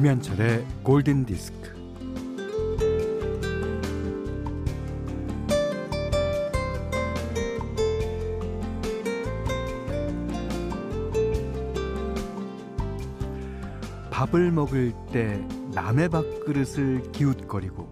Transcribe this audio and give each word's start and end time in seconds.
김현철의 0.00 0.64
골든 0.82 1.26
디스크. 1.26 1.74
밥을 14.10 14.50
먹을 14.52 14.94
때 15.12 15.38
남의 15.74 16.08
밥그릇을 16.08 17.12
기웃거리고 17.12 17.86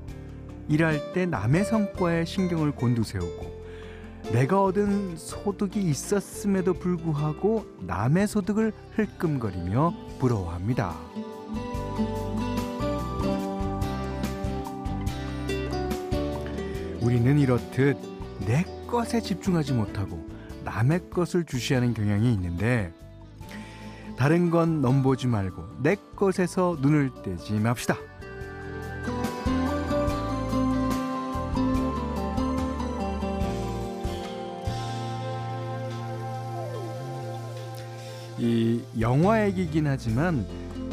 일할 0.71 1.13
때 1.13 1.27
남의 1.27 1.67
성과에 1.67 2.25
신경을 2.25 2.73
곤두세우고 2.73 3.65
내가 4.33 4.63
얻은 4.63 5.19
소득이 5.19 5.83
있었음에도 5.83 6.73
불구하고 6.73 7.67
남의 7.81 8.29
소득을 8.29 8.73
흘끔거리며 8.95 9.93
부러워합니다. 10.19 10.97
우리는 17.09 17.39
이렇듯 17.39 17.97
내 18.47 18.67
것에 18.87 19.23
집중하지 19.23 19.73
못하고 19.73 20.29
남의 20.63 21.09
것을 21.09 21.47
주시하는 21.47 21.95
경향이 21.95 22.31
있는데 22.35 22.93
다른 24.19 24.51
건 24.51 24.83
넘보지 24.83 25.27
말고 25.27 25.81
내 25.83 25.97
것에서 26.15 26.77
눈을 26.83 27.11
떼지 27.25 27.55
맙시다. 27.61 27.97
이 38.37 38.83
영화 39.01 39.47
얘기긴 39.47 39.87
하지만 39.87 40.47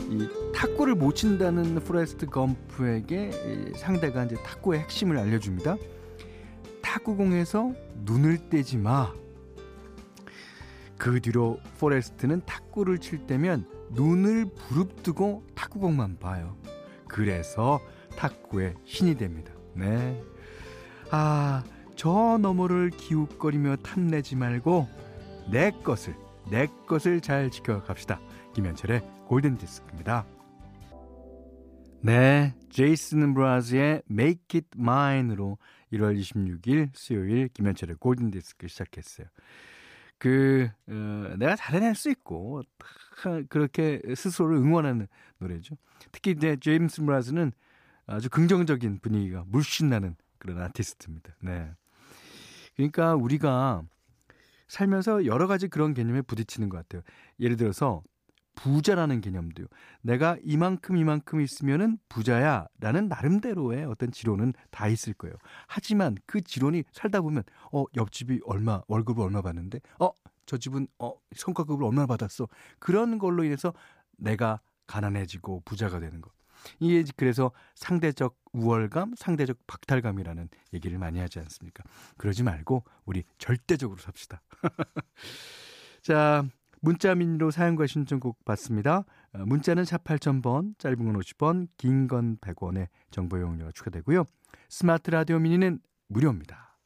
이 0.10 0.30
탁구를 0.56 0.96
못 0.96 1.14
친다는 1.18 1.76
포레스트 1.82 2.26
검프에게 2.28 3.74
상대가 3.76 4.24
이제 4.24 4.36
탁구의 4.36 4.80
핵심을 4.80 5.18
알려줍니다. 5.18 5.76
탁구공에서 6.96 7.74
눈을 8.06 8.50
떼지 8.50 8.78
마. 8.78 9.12
그 10.98 11.20
뒤로 11.20 11.60
포레스트는 11.78 12.42
탁구를 12.46 13.00
칠 13.00 13.28
때면 13.28 13.68
눈을 13.92 14.46
부릅뜨고 14.46 15.44
탁구공만 15.56 16.20
봐요. 16.20 16.56
그래서 17.08 17.82
탁구의 18.16 18.76
신이 18.86 19.18
됩니다. 19.18 19.52
네. 19.74 20.22
아, 21.12 21.64
저 21.98 22.38
너머를 22.42 22.92
기웃거리며 22.92 23.78
탐내지 23.78 24.38
말고 24.38 24.88
내 25.52 25.72
것을 25.72 26.16
내 26.50 26.68
것을 26.88 27.20
잘 27.20 27.52
지켜갑시다. 27.52 28.22
김현철의 28.54 29.02
골든 29.28 29.58
디스크입니다. 29.58 30.26
네, 32.06 32.54
제이슨 32.70 33.34
브라즈의 33.34 34.04
Make 34.12 34.60
It 34.60 34.68
Mine으로 34.78 35.58
1월 35.92 36.16
26일 36.16 36.90
수요일 36.94 37.48
김현철의 37.48 37.96
골든 37.96 38.30
디스크 38.30 38.68
시작했어요. 38.68 39.26
그 40.20 40.70
어, 40.88 41.36
내가 41.40 41.56
잘해낼 41.56 41.96
수 41.96 42.12
있고 42.12 42.62
그렇게 43.50 44.04
스스로를 44.14 44.58
응원하는 44.58 45.08
노래죠. 45.40 45.78
특히 46.12 46.30
이제 46.30 46.56
제임스 46.58 47.02
브라즈는 47.02 47.52
아주 48.06 48.30
긍정적인 48.30 49.00
분위기가 49.00 49.44
물씬 49.48 49.90
나는 49.90 50.16
그런 50.38 50.62
아티스트입니다. 50.62 51.36
네. 51.42 51.72
그러니까 52.76 53.16
우리가 53.16 53.82
살면서 54.68 55.26
여러 55.26 55.48
가지 55.48 55.68
그런 55.68 55.96
개념에 55.96 56.22
부딪히는 56.22 56.70
것 56.70 56.78
같아요. 56.78 57.02
예를 57.40 57.58
들어서 57.58 58.04
부자라는 58.56 59.22
개념도요. 59.22 59.68
내가 60.02 60.38
이만큼 60.44 60.98
이만큼 60.98 61.42
있으면은 61.42 61.98
부자야라는 62.10 63.08
나름대로의 63.08 63.86
어떤 63.86 64.12
지론은 64.12 64.54
다 64.72 64.88
있을 64.88 65.14
거예요. 65.14 65.36
하지만 65.68 66.16
그 66.26 66.42
지론이 66.42 66.84
살다 66.92 67.22
보면 67.22 67.44
어 67.72 67.86
옆집이 67.96 68.42
얼마 68.46 68.82
월급을 68.88 69.24
얼마 69.24 69.42
받는데 69.42 69.80
어 70.00 70.12
저 70.46 70.58
집은 70.58 70.88
어 71.00 71.14
성과급을 71.36 71.86
얼마 71.86 72.06
받았어. 72.06 72.48
그런 72.80 73.18
걸로 73.18 73.44
인해서 73.44 73.74
내가 74.18 74.62
가난해지고 74.88 75.64
부자가 75.66 76.00
되는 76.00 76.22
거. 76.22 76.32
이게 76.80 77.04
그래서 77.16 77.52
상대적 77.76 78.38
우월감, 78.54 79.14
상대적 79.18 79.58
박탈감이라는 79.68 80.50
얘기를 80.74 80.98
많이 80.98 81.20
하지 81.20 81.40
않습니까? 81.40 81.84
그러지 82.18 82.44
말고 82.44 82.84
우리 83.06 83.24
절대적으로 83.38 84.00
삽시다. 84.00 84.42
자, 86.02 86.44
문자 86.86 87.16
미니로 87.16 87.50
사연과 87.50 87.88
신청곡 87.88 88.46
받습니다. 88.46 89.06
어, 89.34 89.40
문자는 89.40 89.86
샵 89.86 90.04
8000번, 90.04 90.78
짧은 90.78 91.04
건 91.04 91.20
50원, 91.20 91.68
긴 91.78 92.08
건 92.08 92.38
100원의 92.38 92.90
정보 93.10 93.40
이용료가 93.42 93.72
추가되고요. 93.74 94.24
스마트 94.70 95.10
라디오 95.10 95.40
미니는 95.40 95.80
무료입니다. 96.10 96.78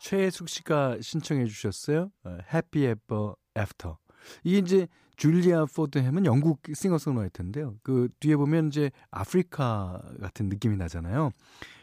최숙 0.00 0.48
씨가 0.48 0.96
신청해 1.00 1.44
주셨어요. 1.46 2.10
Happy 2.52 2.84
Ever 2.84 3.36
After. 3.56 3.98
이게 4.42 4.58
이제 4.58 4.88
줄리아 5.16 5.64
포드햄은 5.64 6.26
영국 6.26 6.62
싱어송라이터인데요. 6.74 7.76
그 7.84 8.08
뒤에 8.18 8.34
보면 8.34 8.68
이제 8.68 8.90
아프리카 9.12 10.02
같은 10.20 10.48
느낌이 10.48 10.76
나잖아요. 10.76 11.30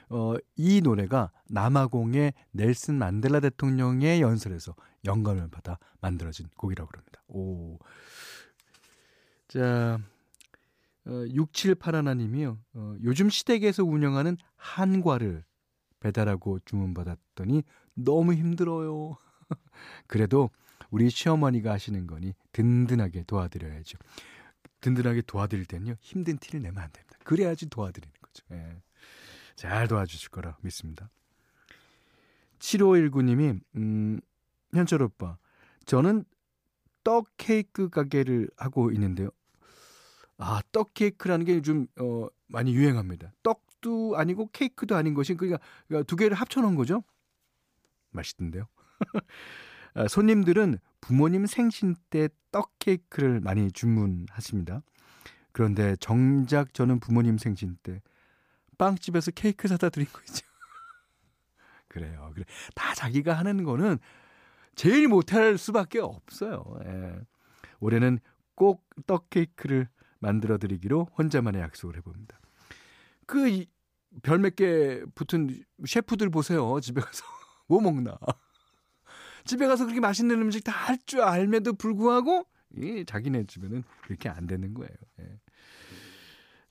어, 0.09 0.36
이 0.57 0.81
노래가 0.81 1.31
남아공의 1.50 2.34
넬슨 2.52 2.96
만델라 2.96 3.40
대통령의 3.40 4.22
연설에서 4.22 4.75
영감을 5.06 5.50
받아 5.50 5.78
만들어진 6.02 6.47
곡이라고 6.58 6.90
합니다. 6.94 7.22
오. 7.28 7.80
자, 9.47 10.00
어, 11.06 11.09
6781님이요. 11.09 12.58
어, 12.74 12.96
요즘 13.03 13.30
시댁에서 13.30 13.84
운영하는 13.84 14.38
한과를 14.56 15.44
배달하고 16.00 16.59
주문받았더니 16.66 17.63
너무 17.94 18.34
힘들어요. 18.34 19.18
그래도 20.07 20.50
우리 20.90 21.09
시어머니가 21.09 21.72
하시는 21.72 22.07
거니 22.07 22.34
든든하게 22.52 23.24
도와드려야죠. 23.24 23.97
든든하게 24.81 25.24
도와드릴 25.24 25.66
때는요, 25.66 25.96
힘든 26.00 26.38
티를 26.38 26.62
내면 26.62 26.84
안 26.84 26.91
됩니다. 26.91 27.18
그래야지 27.24 27.69
도와드리는 27.69 28.13
거죠. 28.22 28.46
예. 28.52 28.81
잘 29.56 29.88
도와주실 29.88 30.30
거라 30.30 30.57
믿습니다. 30.62 31.09
7519님이, 32.59 33.59
음, 33.75 34.19
현철 34.74 35.02
오빠, 35.02 35.38
저는 35.86 36.26
떡 37.04 37.28
케이크 37.38 37.90
가게를 37.90 38.50
하고 38.58 38.92
있는데요. 38.92 39.30
아, 40.38 40.62
떡 40.72 40.94
케이크라는 40.94 41.46
게 41.46 41.56
요즘, 41.56 41.88
어, 42.00 42.28
많이 42.48 42.74
유행합니다. 42.76 43.32
떡도 43.44 44.18
아니고 44.18 44.50
케이크도 44.52 44.96
아닌 44.96 45.14
것이, 45.14 45.36
그러니까, 45.36 45.60
그러니까 45.88 46.06
두 46.06 46.16
개를 46.16 46.36
합쳐 46.36 46.62
놓은 46.62 46.76
거죠? 46.76 47.04
맛있던데요. 48.12 48.68
아, 49.96 50.08
손님들은 50.08 50.78
부모님 51.02 51.46
생신 51.46 51.96
때 52.10 52.28
떡 52.58 52.80
케이크를 52.80 53.40
많이 53.40 53.72
주문하십니다. 53.72 54.82
그런데 55.52 55.96
정작 55.98 56.74
저는 56.74 57.00
부모님 57.00 57.38
생신 57.38 57.78
때 57.84 58.02
빵집에서 58.80 59.30
케이크 59.32 59.68
사다 59.68 59.90
드린 59.90 60.08
거죠. 60.12 60.44
그래요. 61.88 62.32
그래. 62.34 62.46
다 62.74 62.96
자기가 62.96 63.34
하는 63.34 63.64
거는 63.64 64.00
제일 64.78 65.08
못할 65.08 65.58
수밖에 65.58 66.00
없어요. 66.00 66.64
예. 66.86 67.20
올해는 67.82 68.20
꼭 68.56 68.86
떡 69.06 69.30
케이크를 69.30 69.88
만들어 70.19 70.57
드리기로 70.57 71.10
혼자만의 71.18 71.62
약속을 71.62 71.98
해봅니다. 71.98 72.40
그 73.28 73.66
별 74.24 74.40
몇 74.40 74.56
개 74.56 75.04
붙은 75.13 75.63
셰프들 75.86 76.30
보세요. 76.31 76.80
집에 76.80 77.01
가서 77.01 77.24
뭐 77.68 77.81
먹나. 77.81 78.18
집에 79.46 79.68
가서 79.68 79.84
그렇게 79.86 80.00
맛있는 80.00 80.42
음식 80.42 80.63
다 80.63 80.72
할 80.72 80.98
줄 81.06 81.22
알면도 81.22 81.74
불구하고 81.74 82.46
이 82.75 83.04
자기네 83.06 83.46
집에는 83.46 83.84
그렇게 84.04 84.30
안 84.30 84.48
되는 84.48 84.74
거예요. 84.74 84.90
예. 85.22 85.40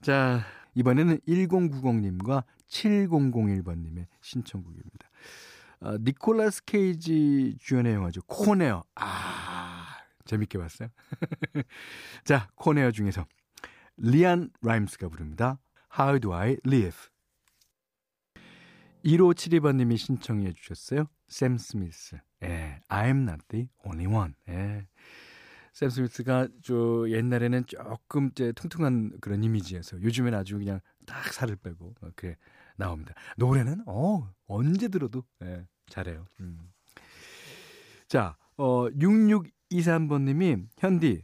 자, 0.01 0.41
이번에는 0.75 1.19
1090님과 1.27 2.43
7001번님의 2.67 4.05
신청곡입니다. 4.21 5.09
어, 5.79 5.97
니콜라스 5.99 6.65
케이지 6.65 7.57
주연의 7.59 7.93
영화죠. 7.93 8.21
코네어. 8.23 8.83
아, 8.95 9.85
재밌게 10.25 10.57
봤어요? 10.57 10.89
자, 12.25 12.49
코네어 12.55 12.91
중에서 12.91 13.25
리안 13.97 14.49
라임스가 14.61 15.09
부릅니다. 15.09 15.59
How 15.97 16.19
do 16.19 16.33
I 16.33 16.57
live? 16.65 16.97
1572번님이 19.05 19.97
신청해 19.97 20.53
주셨어요. 20.53 21.07
샘 21.27 21.57
스미스. 21.57 22.17
예, 22.43 22.81
I'm 22.89 23.23
not 23.23 23.45
the 23.49 23.67
only 23.85 24.07
one. 24.13 24.33
예. 24.49 24.87
샘 25.77 25.91
스미스가 25.91 26.47
저 26.63 27.05
옛날에는 27.07 27.67
조금 27.67 28.29
이제 28.31 28.51
퉁퉁한 28.53 29.19
그런 29.21 29.43
이미지에서 29.43 30.01
요즘엔 30.01 30.33
아주 30.33 30.57
그냥 30.57 30.79
딱 31.05 31.31
살을 31.31 31.55
빼고 31.57 31.93
그래 32.15 32.35
나옵니다. 32.77 33.13
노래는 33.37 33.83
어 33.85 34.27
언제 34.47 34.87
들어도 34.87 35.23
예, 35.43 35.67
잘해요. 35.87 36.25
음. 36.39 36.71
자, 38.07 38.35
어 38.57 38.87
6623번 38.89 40.23
님이 40.23 40.57
현디 40.79 41.21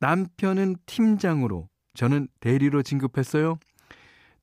남편은 0.00 0.76
팀장으로 0.86 1.68
저는 1.92 2.28
대리로 2.40 2.82
진급했어요. 2.82 3.58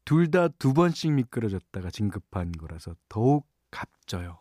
둘 0.04 0.30
다 0.30 0.48
두 0.60 0.76
번씩 0.76 1.12
미끄러졌다가 1.12 1.90
진급한 1.90 2.52
거라서 2.52 2.96
더욱 3.10 3.48
값져요. 3.72 4.38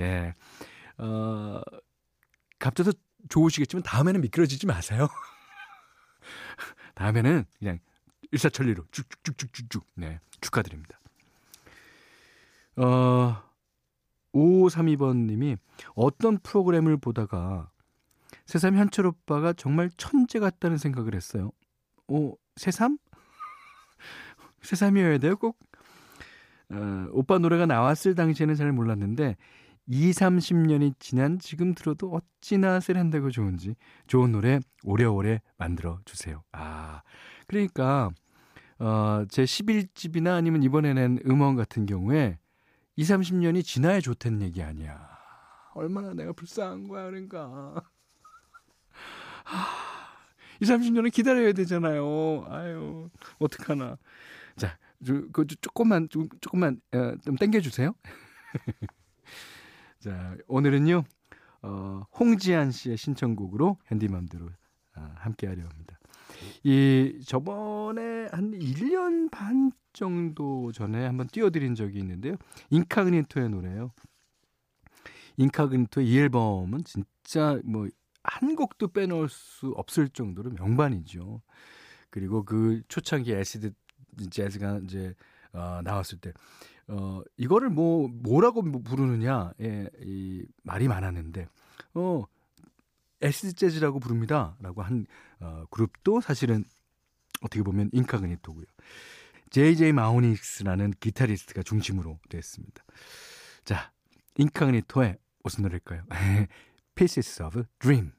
예. 0.00 0.34
어, 0.96 1.60
값져서 2.58 2.92
좋으시겠지만 3.28 3.82
다음에는 3.82 4.20
미끄러지지 4.20 4.66
마세요. 4.66 5.08
다음에는 6.94 7.44
그냥 7.58 7.78
일사천리로 8.30 8.84
쭉쭉쭉쭉쭉 8.90 9.86
네 9.94 10.20
축하드립니다. 10.40 10.98
어 12.76 13.42
5532번 14.32 15.26
님이 15.26 15.56
어떤 15.94 16.38
프로그램을 16.38 16.96
보다가 16.96 17.70
새삼 18.46 18.76
현철 18.76 19.06
오빠가 19.06 19.52
정말 19.52 19.90
천재 19.96 20.38
같다는 20.38 20.78
생각을 20.78 21.14
했어요. 21.14 21.50
오 22.06 22.36
새삼? 22.56 22.98
새삼이어야 24.62 25.18
돼요 25.18 25.36
꼭? 25.36 25.58
어, 26.70 27.08
오빠 27.12 27.38
노래가 27.38 27.66
나왔을 27.66 28.14
당시에는 28.14 28.54
잘 28.54 28.72
몰랐는데 28.72 29.36
2, 29.90 30.10
30년이 30.10 30.94
지난 30.98 31.38
지금 31.38 31.74
들어도 31.74 32.12
어찌나 32.12 32.78
세련되고 32.78 33.30
좋은지 33.30 33.74
좋은 34.06 34.32
노래 34.32 34.60
오래오래 34.84 35.40
만들어 35.56 35.98
주세요. 36.04 36.44
아, 36.52 37.02
그러니까 37.46 38.10
어, 38.78 39.24
제 39.30 39.44
11집이나 39.44 40.36
아니면 40.36 40.62
이번에 40.62 40.92
낸 40.92 41.18
음원 41.26 41.56
같은 41.56 41.86
경우에 41.86 42.38
2, 42.96 43.02
30년이 43.02 43.64
지나야 43.64 44.00
좋다는 44.00 44.42
얘기 44.42 44.62
아니야. 44.62 45.08
얼마나 45.74 46.12
내가 46.12 46.32
불쌍한 46.32 46.88
거야, 46.88 47.04
그러니까. 47.04 47.80
하, 49.44 49.66
2, 50.60 50.64
30년은 50.66 51.12
기다려야 51.12 51.52
되잖아요. 51.52 52.44
아유, 52.48 53.08
어떡하나. 53.38 53.96
자, 54.56 54.76
그 55.32 55.46
조금만, 55.62 56.08
좀, 56.10 56.28
조금만, 56.40 56.80
어, 56.92 57.14
좀 57.24 57.36
땡겨주세요. 57.36 57.94
자, 60.00 60.36
오늘은요, 60.46 61.02
어, 61.62 62.02
홍지한 62.18 62.70
씨의 62.70 62.96
신청곡으로 62.96 63.78
핸디맘대로 63.90 64.48
아, 64.94 65.12
함께 65.16 65.48
하려 65.48 65.62
합니다. 65.62 65.98
이, 66.62 67.20
저번에 67.26 68.28
한 68.30 68.52
1년 68.52 69.28
반 69.32 69.72
정도 69.92 70.70
전에 70.70 71.04
한번 71.04 71.26
띄워드린 71.26 71.74
적이 71.74 71.98
있는데요. 71.98 72.36
인카그니토의 72.70 73.48
노래예요. 73.48 73.90
인카그니토의 75.36 76.06
이 76.06 76.18
앨범은 76.18 76.84
진짜 76.84 77.60
뭐, 77.64 77.88
한 78.22 78.54
곡도 78.54 78.88
빼놓을 78.88 79.28
수 79.28 79.70
없을 79.76 80.08
정도로 80.08 80.50
명반이죠. 80.50 81.42
그리고 82.10 82.44
그 82.44 82.82
초창기 82.86 83.32
acid 83.32 83.72
jazz가 84.30 84.80
이제 84.84 85.14
어, 85.52 85.80
나왔을 85.82 86.18
때 86.18 86.32
어, 86.88 87.22
이거를 87.36 87.68
뭐, 87.68 88.08
뭐라고 88.08 88.62
부르느냐, 88.62 89.52
예, 89.60 89.88
이 90.00 90.44
말이 90.62 90.88
많았는데, 90.88 91.46
어, 91.94 92.24
acid 93.20 93.54
jazz라고 93.54 94.00
부릅니다. 94.00 94.56
라고 94.60 94.82
한, 94.82 95.06
어, 95.40 95.64
그룹도 95.70 96.20
사실은 96.20 96.64
어떻게 97.42 97.62
보면 97.62 97.90
인카그니토고요. 97.92 98.64
JJ 99.50 99.92
마우닉스라는 99.92 100.92
기타리스트가 101.00 101.62
중심으로 101.62 102.18
됐습니다. 102.28 102.84
자, 103.64 103.92
인카그니토의 104.36 105.16
무슨 105.42 105.62
노래일까요? 105.62 106.04
Pieces 106.94 107.42
of 107.42 107.64
Dream. 107.78 108.17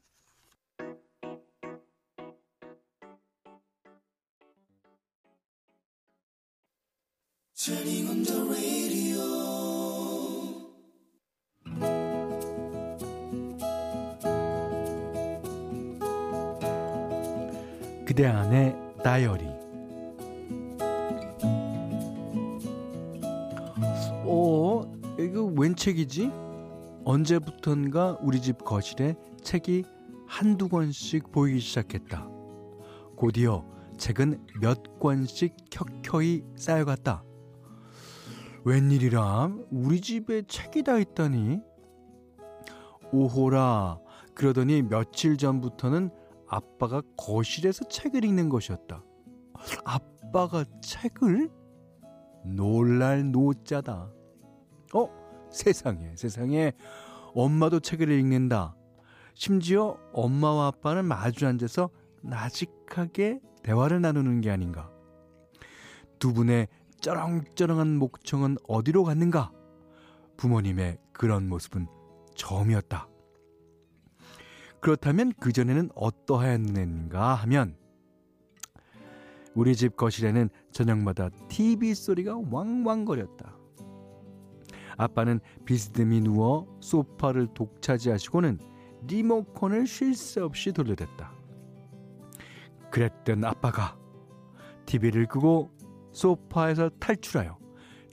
그대 18.06 18.26
안의 18.28 18.78
다이어리 19.04 19.46
어, 24.24 24.82
이거 25.20 25.44
웬 25.44 25.76
책이지? 25.76 26.32
언제부턴가 27.04 28.20
우리 28.22 28.42
집 28.42 28.64
거실에 28.64 29.18
책이 29.44 29.84
한두 30.28 30.70
권씩 30.70 31.34
보이기 31.34 31.60
시작했다. 31.60 32.26
곧이어 33.18 33.66
책은 33.98 34.48
몇 34.62 34.98
권씩 35.02 35.58
켜켜이 35.70 36.44
쌓여갔다. 36.56 37.26
웬일이람? 38.66 39.68
우리 39.72 40.02
집에 40.02 40.42
책이 40.42 40.84
다 40.84 40.98
있다니? 40.98 41.62
오호라. 43.12 44.00
그러더니 44.36 44.82
며칠 44.82 45.38
전부터는 45.38 46.10
아빠가 46.48 47.02
거실에서 47.18 47.88
책을 47.88 48.24
읽는 48.26 48.50
것이었다. 48.50 49.04
아빠가 49.86 50.66
책을? 50.82 51.50
놀랄 52.46 53.32
노자다. 53.32 54.12
어? 54.94 55.10
세상에, 55.52 56.16
세상에. 56.16 56.74
엄마도 57.34 57.80
책을 57.80 58.10
읽는다. 58.10 58.76
심지어 59.36 59.98
엄마와 60.14 60.68
아빠는 60.68 61.06
마주 61.06 61.48
앉아서 61.48 61.90
나직하게 62.22 63.40
대화를 63.64 64.02
나누는 64.02 64.42
게 64.42 64.52
아닌가. 64.52 64.92
두 66.18 66.34
분의 66.34 66.68
쩌렁쩌렁한 67.02 67.98
목청은 67.98 68.58
어디로 68.68 69.04
갔는가? 69.04 69.52
부모님의 70.38 70.98
그런 71.14 71.50
모습은 71.50 71.88
처음이었다. 72.36 73.08
그렇다면 74.82 75.34
그전에는 75.34 75.90
어떠하였는가 75.96 77.36
하면 77.36 77.76
우리 79.54 79.76
집 79.76 79.98
거실에는 79.98 80.50
저녁마다 80.72 81.30
TV 81.50 81.94
소리가 81.94 82.40
왕왕거렸다. 82.50 83.58
아빠는 84.98 85.40
비스듬히 85.66 86.22
누워 86.22 86.78
소파를 86.82 87.48
독차지하시고는 87.54 88.60
리모컨을 89.08 89.88
쉴 89.88 90.14
새 90.14 90.42
없이 90.42 90.72
돌려댔다. 90.72 91.34
그랬던 92.92 93.46
아빠가 93.46 93.98
TV를 94.86 95.28
끄고 95.28 95.72
소파에서 96.20 96.90
탈출하여 97.00 97.58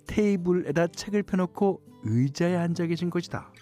테이블에다 0.06 0.86
책을 0.88 1.24
펴놓고 1.24 1.82
의자에 2.04 2.54
앉아 2.54 2.86
계신 2.86 3.10
것이다. 3.10 3.52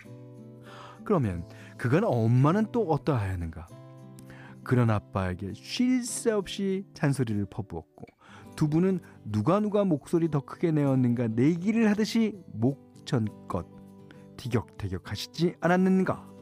그러면 1.03 1.49
그건 1.79 2.05
엄마는 2.05 2.67
또 2.71 2.87
어떠하였는가? 2.91 3.67
그런 4.63 4.91
아빠에게 4.91 5.53
쉴 5.55 6.05
새 6.05 6.31
없이 6.31 6.85
잔소리를 6.93 7.47
퍼부었고 7.47 8.05
두 8.55 8.69
분은 8.69 9.01
누가 9.25 9.61
누가 9.61 9.85
목소리 9.85 10.31
더 10.31 10.41
크게 10.41 10.73
내었는가 10.73 11.29
내기를 11.29 11.89
하듯이 11.89 12.39
목전껏 12.53 13.67
티격태격 14.37 15.11
하시지 15.11 15.55
않았는가? 15.61 16.34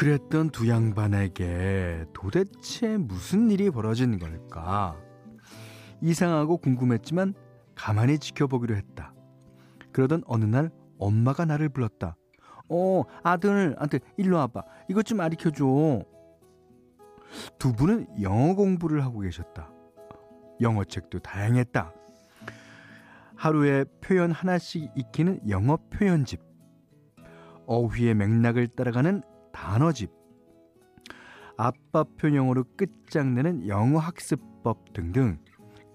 그랬던 0.00 0.48
두 0.48 0.66
양반에게 0.66 2.06
도대체 2.14 2.96
무슨 2.96 3.50
일이 3.50 3.68
벌어진 3.68 4.18
걸까? 4.18 4.96
이상하고 6.00 6.56
궁금했지만 6.56 7.34
가만히 7.74 8.18
지켜보기로 8.18 8.76
했다. 8.76 9.12
그러던 9.92 10.22
어느 10.24 10.46
날 10.46 10.70
엄마가 10.98 11.44
나를 11.44 11.68
불렀다. 11.68 12.16
어, 12.70 13.02
아들, 13.22 13.76
아들, 13.78 14.00
일로 14.16 14.38
와봐. 14.38 14.62
이것 14.88 15.04
좀 15.04 15.18
가르쳐 15.18 15.50
줘. 15.50 16.02
두 17.58 17.74
분은 17.74 18.22
영어 18.22 18.54
공부를 18.54 19.04
하고 19.04 19.20
계셨다. 19.20 19.70
영어 20.62 20.82
책도 20.82 21.18
다양했다. 21.18 21.92
하루에 23.36 23.84
표현 24.00 24.30
하나씩 24.30 24.92
익히는 24.96 25.46
영어 25.50 25.76
표현집. 25.90 26.40
어휘의 27.66 28.14
맥락을 28.14 28.66
따라가는 28.68 29.24
단어집, 29.60 30.10
아빠표 31.58 32.34
영어로 32.34 32.64
끝장내는 32.78 33.68
영어 33.68 33.98
학습법 33.98 34.94
등등 34.94 35.38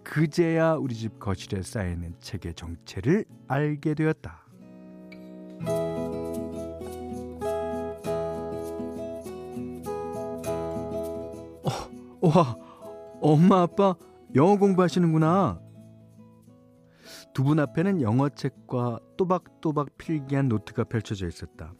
그제야 0.03 0.75
우리 0.75 0.93
집 0.93 1.17
거실에 1.17 1.63
쌓여있는 1.63 2.19
책의 2.19 2.53
정체를 2.53 3.25
알게 3.47 3.95
되었다. 3.95 4.45
어, 11.63 12.27
와, 12.27 12.55
엄마 13.19 13.61
아빠 13.63 13.95
영어 14.35 14.57
공부하시는구나. 14.59 15.59
두 17.33 17.43
분 17.43 17.59
앞에는 17.59 17.99
영어책과 18.01 18.99
또박또박 19.17 19.97
필기한 19.97 20.49
노트가 20.49 20.83
펼쳐져 20.83 21.27
있었다. 21.27 21.73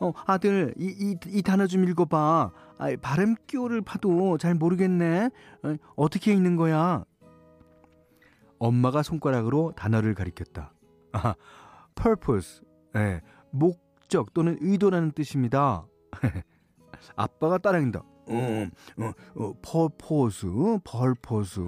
어, 0.00 0.12
아들, 0.26 0.74
이, 0.78 0.86
이, 0.86 1.16
이 1.28 1.42
단어 1.42 1.66
좀 1.66 1.84
읽어봐. 1.88 2.50
아, 2.78 2.96
발음 3.02 3.34
끼오를 3.46 3.82
봐도 3.82 4.38
잘 4.38 4.54
모르겠네. 4.54 5.30
어, 5.62 5.76
어떻게 5.96 6.32
읽는 6.32 6.56
거야? 6.56 7.04
엄마가 8.58 9.02
손가락으로 9.02 9.72
단어를 9.76 10.14
가리켰다. 10.14 10.72
아, 11.12 11.34
purpose. 11.94 12.62
예, 12.96 13.20
목적 13.50 14.32
또는 14.34 14.56
의도라는 14.60 15.12
뜻입니다. 15.12 15.86
아빠가 17.16 17.58
따라한다. 17.58 18.00
어, 18.00 18.66
어, 18.98 19.12
어, 19.36 19.52
purpose, 19.62 20.48
purpose. 20.84 21.62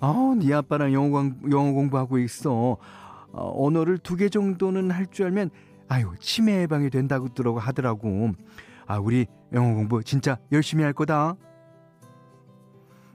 아, 0.00 0.34
네 0.36 0.52
아빠랑 0.52 0.92
영어, 0.92 1.10
공, 1.10 1.40
영어 1.52 1.72
공부하고 1.72 2.18
있어. 2.18 2.76
어, 3.32 3.64
언어를 3.66 3.98
두 3.98 4.16
개 4.16 4.28
정도는 4.28 4.90
할 4.90 5.06
줄 5.06 5.26
알면 5.26 5.50
아유 5.92 6.14
치매 6.20 6.62
예방이 6.62 6.88
된다고 6.88 7.28
하더라고. 7.58 8.32
아 8.86 8.98
우리 8.98 9.26
영어 9.52 9.74
공부 9.74 10.02
진짜 10.02 10.38
열심히 10.50 10.84
할 10.84 10.94
거다. 10.94 11.36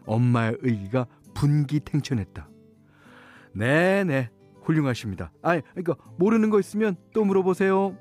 엄마의 0.06 0.58
의기가 0.62 1.08
분기탱천했다. 1.34 2.48
네네 3.56 4.30
훌륭하십니다. 4.62 5.32
아 5.42 5.60
그러니까 5.60 5.96
모르는 6.20 6.52
거 6.52 6.60
있으면 6.60 6.96
또 7.16 7.26
물어보세요. 7.26 7.98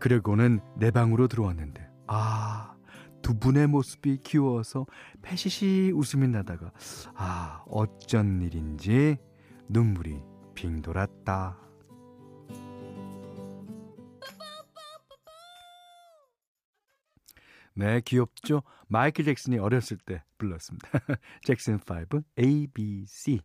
그러고는 0.00 0.58
내 0.76 0.90
방으로 0.90 1.28
들어왔는데 1.28 1.88
아 2.08 2.72
두 3.22 3.38
분의 3.38 3.68
모습이 3.68 4.18
귀여워서 4.24 4.84
패시시 5.22 5.92
웃음이 5.94 6.26
나다가 6.26 6.72
아 7.14 7.62
어쩐 7.68 8.42
일인지 8.42 9.16
눈물이 9.68 10.20
빙 10.56 10.82
돌았다. 10.82 11.56
네, 17.74 18.00
귀엽죠? 18.04 18.62
마이클 18.88 19.24
잭슨이 19.24 19.58
어렸을 19.58 19.96
때 19.98 20.22
불렀습니다. 20.38 20.88
잭슨 21.44 21.78
5 21.78 22.22
ABC. 22.38 23.40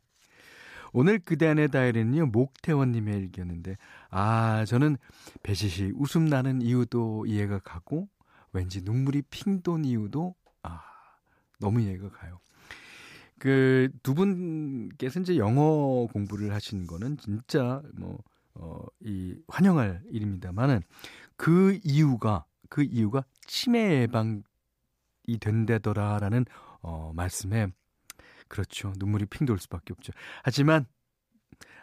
오늘 0.93 1.19
그대 1.19 1.47
안의 1.47 1.69
다이어리는요, 1.69 2.27
목태원님의 2.27 3.17
일기였는데, 3.17 3.77
아, 4.09 4.65
저는 4.65 4.97
배시시 5.43 5.91
웃음 5.95 6.25
나는 6.25 6.61
이유도 6.61 7.25
이해가 7.25 7.59
가고, 7.59 8.07
왠지 8.53 8.81
눈물이 8.81 9.23
핑 9.29 9.61
돈 9.61 9.85
이유도, 9.85 10.35
아, 10.63 10.81
너무 11.59 11.81
이해가 11.81 12.09
가요. 12.09 12.39
그, 13.39 13.89
두 14.01 14.15
분께서 14.15 15.19
이제 15.19 15.37
영어 15.37 16.07
공부를 16.07 16.53
하신 16.53 16.87
거는 16.87 17.17
진짜 17.17 17.81
뭐, 17.93 18.17
어, 18.55 18.83
이, 19.01 19.35
환영할 19.47 20.01
일입니다만은, 20.09 20.81
그 21.35 21.79
이유가, 21.83 22.45
그 22.69 22.83
이유가 22.83 23.23
치매 23.45 24.01
예방이 24.01 24.41
된다더라라는 25.39 26.45
어, 26.81 27.11
말씀에 27.15 27.67
그렇죠. 28.47 28.93
눈물이 28.97 29.25
핑 29.25 29.45
돌 29.45 29.59
수밖에 29.59 29.93
없죠. 29.93 30.13
하지만 30.43 30.85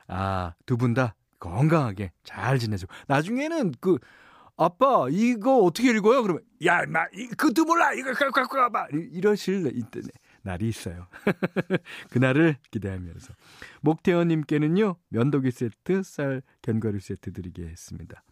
아, 0.06 0.54
두 0.66 0.76
분 0.76 0.94
다 0.94 1.14
건강하게 1.40 2.12
잘 2.22 2.58
지내죠. 2.58 2.86
나중에는 3.06 3.72
그 3.80 3.98
아빠 4.56 5.06
이거 5.10 5.58
어떻게 5.58 5.90
읽어요? 5.90 6.22
그러면 6.22 6.42
야, 6.64 6.84
나 6.86 7.06
그것도 7.36 7.64
몰라. 7.64 7.92
이거 7.92 8.12
갖고 8.14 8.42
가봐. 8.56 8.88
이러실 9.12 9.70
날이 10.42 10.68
있어요. 10.68 11.06
그날을 12.10 12.56
기대하면서 12.70 13.34
목태원 13.82 14.28
님께는요. 14.28 14.96
면도기 15.08 15.50
세트, 15.50 16.02
쌀 16.02 16.42
견과류 16.62 17.00
세트 17.00 17.32
드리겠습니다. 17.32 18.22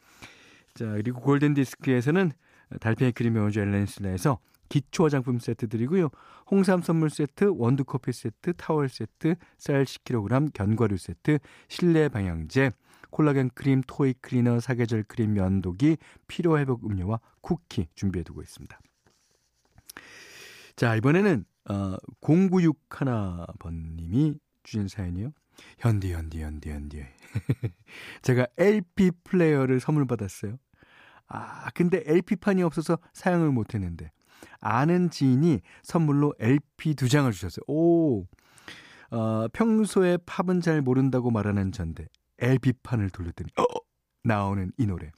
자, 0.75 0.87
그리고 0.87 1.21
골든 1.21 1.55
디스크에서는 1.55 2.33
달팽이 2.81 3.13
크림 3.13 3.37
영어주 3.37 3.61
엘렌슬라에서 3.61 4.39
기초 4.69 5.05
화장품 5.05 5.39
세트 5.39 5.69
드리고요. 5.69 6.09
홍삼 6.51 6.81
선물 6.81 7.11
세트, 7.11 7.53
원두 7.57 7.85
커피 7.85 8.13
세트, 8.13 8.55
타월 8.55 8.89
세트, 8.89 9.35
쌀 9.59 9.85
10kg, 9.85 10.53
견과류 10.55 10.97
세트, 10.97 11.39
실내 11.69 12.09
방향제, 12.09 12.71
콜라겐 13.11 13.51
크림, 13.55 13.83
토이 13.87 14.15
클리너, 14.23 14.61
사계절 14.61 15.03
크림 15.03 15.35
면도기, 15.35 15.99
피로 16.27 16.59
회복 16.59 16.87
음료와 16.87 17.21
쿠키 17.43 17.89
준비해 17.95 18.23
두고 18.23 18.41
있습니다. 18.41 18.81
자, 20.77 20.97
이번에는 20.97 21.45
어 21.69 21.97
0961번 22.23 23.97
님이 23.97 24.39
주신 24.63 24.89
사연이요. 24.89 25.33
현디 25.79 26.13
현디 26.13 26.43
현디 26.43 26.71
현디. 26.71 27.05
제가 28.23 28.47
LP 28.57 29.11
플레이어를 29.25 29.81
선물 29.81 30.07
받았어요. 30.07 30.59
아, 31.29 31.71
근데 31.75 32.03
LP판이 32.07 32.63
없어서 32.63 32.99
사용을 33.15 33.51
못 33.51 33.75
했는데 33.75 34.13
아는 34.61 35.11
지인이 35.11 35.61
선물로 35.83 36.35
LP 36.39 36.95
두 36.95 37.09
장을 37.09 37.31
주셨어요. 37.33 37.63
오. 37.67 38.27
어, 39.11 39.47
평소에 39.53 40.19
팝은 40.25 40.61
잘 40.61 40.81
모른다고 40.81 41.31
말하는 41.31 41.73
전데 41.73 42.07
LP판을 42.39 43.11
돌렸더니 43.11 43.51
어, 43.59 43.65
나오는 44.25 44.73
이 44.79 44.87
노래. 44.87 45.11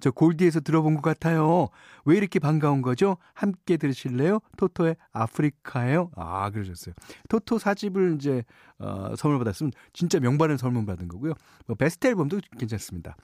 저 0.00 0.10
골디에서 0.10 0.60
들어본 0.60 0.96
것 0.96 1.02
같아요. 1.02 1.68
왜 2.04 2.16
이렇게 2.16 2.38
반가운 2.38 2.82
거죠? 2.82 3.16
함께 3.34 3.76
들으실래요? 3.76 4.40
토토의 4.56 4.96
아프리카예요. 5.12 6.10
아, 6.16 6.50
그러셨어요. 6.50 6.94
토토 7.28 7.58
사집을 7.58 8.16
이제 8.16 8.44
어, 8.78 9.14
선물 9.16 9.38
받았으면 9.38 9.72
진짜 9.92 10.18
명반을 10.20 10.58
선물 10.58 10.84
받은 10.86 11.08
거고요. 11.08 11.34
뭐 11.66 11.76
베스트 11.76 12.06
앨범도 12.06 12.40
괜찮습니다. 12.58 13.16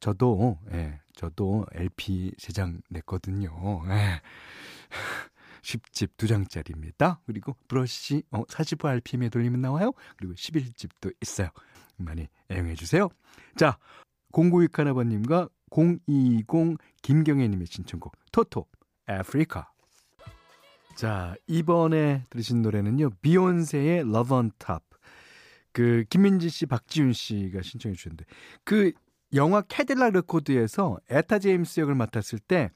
저도 0.00 0.58
예, 0.72 1.00
저도 1.14 1.66
LP 1.72 2.32
세 2.38 2.52
장 2.52 2.80
냈거든요. 2.90 3.82
예. 3.88 4.20
10집 5.62 6.10
두 6.18 6.26
장짜리입니다. 6.26 7.20
그리고 7.26 7.56
브러쉬 7.68 8.22
어, 8.32 8.42
45 8.48 8.86
RPM에 8.86 9.30
돌리면 9.30 9.62
나와요. 9.62 9.92
그리고 10.18 10.34
11집도 10.34 11.14
있어요. 11.22 11.48
많이 11.96 12.28
애용해 12.50 12.74
주세요. 12.74 13.08
자, 13.56 13.78
0961 14.34 14.80
하나번님과 14.80 15.48
020 15.70 16.78
김경애님의 17.02 17.66
신청곡 17.66 18.16
토토 18.32 18.66
아프리카. 19.06 19.70
자, 20.96 21.34
이번에 21.46 22.24
들으신 22.30 22.62
노래는요. 22.62 23.10
비욘세의 23.20 24.00
Love 24.00 24.36
on 24.36 24.50
Top. 24.58 24.84
그 25.72 26.04
김민지 26.08 26.48
씨, 26.48 26.66
박지윤 26.66 27.12
씨가 27.12 27.62
신청해 27.62 27.94
주셨는데 27.96 28.24
그 28.64 28.92
영화 29.34 29.60
Cadillac 29.62 30.12
Records에서 30.12 30.98
에타 31.10 31.40
제임스 31.40 31.80
역을 31.80 31.94
맡았을 31.94 32.38
때 32.38 32.70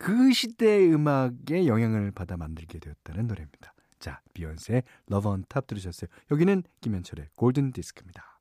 그 0.00 0.32
시대의 0.32 0.94
음악에 0.94 1.66
영향을 1.66 2.10
받아 2.10 2.38
만들게 2.38 2.78
되었다는 2.78 3.26
노래입니다. 3.26 3.74
자, 3.98 4.22
비욘세의 4.32 4.82
Love 5.08 5.28
On 5.28 5.43
Top 5.43 5.66
들으셨어요. 5.66 6.08
여기는 6.30 6.62
김현철의 6.80 7.28
골든 7.36 7.72
디스크입니다. 7.72 8.40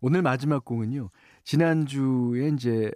오늘 0.00 0.22
마지막 0.22 0.64
곡은요. 0.64 1.10
지난주에 1.44 2.48
이제 2.48 2.90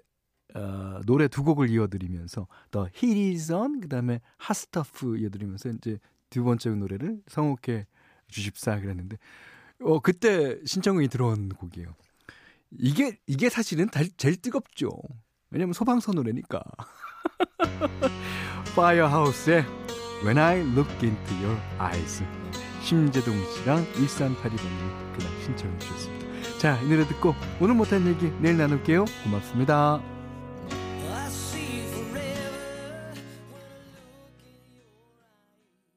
어, 0.55 1.01
노래 1.05 1.27
두 1.29 1.43
곡을 1.43 1.69
이어드리면서 1.71 2.47
The 2.71 2.89
Heat 2.93 3.37
Is 3.37 3.59
On 3.59 3.81
그다음에 3.81 4.21
Hot 4.37 4.68
Stuff 4.68 5.19
이어드리면서 5.19 5.71
이제 5.71 5.99
두 6.31 6.45
번째 6.45 6.71
노래를 6.71 7.23
선곡해 7.29 7.87
주십사 8.29 8.81
그랬는데 8.81 9.17
어 9.81 10.01
그때 10.01 10.59
신청이 10.65 11.09
들어온 11.09 11.49
곡이에요. 11.49 11.95
이게 12.79 13.19
이게 13.27 13.49
사실은 13.49 13.89
제일 14.17 14.37
뜨겁죠. 14.37 14.91
왜냐면 15.51 15.73
소방서 15.73 16.13
노래니까. 16.13 16.63
파이어하우스의 18.75 19.65
When 20.25 20.39
I 20.39 20.61
Look 20.61 20.91
Into 21.03 21.37
Your 21.37 21.61
Eyes 21.79 22.25
심재동 22.83 23.35
씨랑 23.53 23.85
1382번님이 23.93 25.17
그날 25.17 25.43
신청해 25.43 25.79
주셨습니다. 25.79 26.24
자, 26.65 26.81
이 26.81 26.89
노래 26.89 27.07
듣고 27.07 27.35
오늘 27.61 27.75
못한 27.75 28.07
얘기 28.07 28.33
내일 28.41 28.57
나눌게요. 28.57 29.05
고맙습니다. 29.23 30.14